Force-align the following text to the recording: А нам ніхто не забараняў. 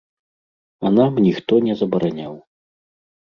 А 0.87 0.91
нам 0.97 1.19
ніхто 1.25 1.53
не 1.67 1.75
забараняў. 1.83 2.33